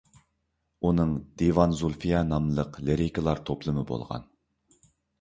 ئۇنىڭ 0.89 1.11
«دىۋان 1.41 1.77
زۇلفىيە» 1.83 2.23
ناملىق 2.31 2.83
لىرىكىلار 2.91 3.47
توپلىمى 3.53 3.89
بولغان. 3.95 4.29